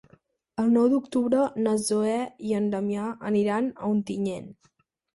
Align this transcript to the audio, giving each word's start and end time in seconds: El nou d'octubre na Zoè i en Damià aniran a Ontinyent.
El 0.63 0.71
nou 0.77 0.87
d'octubre 0.93 1.43
na 1.67 1.75
Zoè 1.89 2.17
i 2.49 2.57
en 2.63 2.73
Damià 2.75 3.15
aniran 3.33 3.73
a 3.79 3.95
Ontinyent. 3.97 4.55